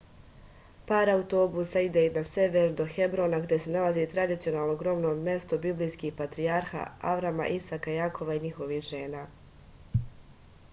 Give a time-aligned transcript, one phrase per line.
[0.91, 6.17] par autobusa ide i na sever do hebrona gde se nalazi tradicionalno grobno mesto biblijskih
[6.25, 9.25] patrijarha avrama isaka jakova i njihovih žena